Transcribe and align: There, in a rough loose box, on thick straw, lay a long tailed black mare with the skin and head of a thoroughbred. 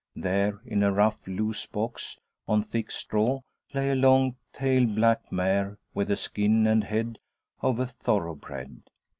There, 0.15 0.61
in 0.65 0.81
a 0.81 0.91
rough 0.91 1.19
loose 1.27 1.67
box, 1.67 2.17
on 2.47 2.63
thick 2.63 2.89
straw, 2.89 3.41
lay 3.71 3.91
a 3.91 3.95
long 3.95 4.35
tailed 4.51 4.95
black 4.95 5.31
mare 5.31 5.77
with 5.93 6.07
the 6.07 6.15
skin 6.15 6.65
and 6.65 6.83
head 6.83 7.19
of 7.61 7.79
a 7.79 7.85
thoroughbred. 7.85 8.81